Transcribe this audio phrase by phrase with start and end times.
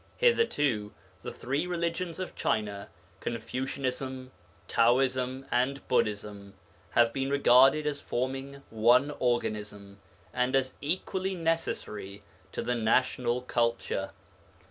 [0.17, 4.31] Hitherto the three religions of China Confucianism,
[4.67, 6.55] Taoism, and Buddhism
[6.89, 9.99] have been regarded as forming one organism,
[10.33, 14.09] and as equally necessary to the national culture.